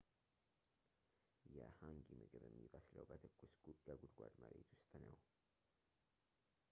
የhangi 1.55 2.13
ምግብ 2.21 2.43
የሚበስለው 2.47 3.05
በትኩስ 3.09 3.53
የጉድጓድ 3.87 4.33
መሬት 4.43 4.67
ውስጥ 4.75 4.91
ነው 5.05 5.15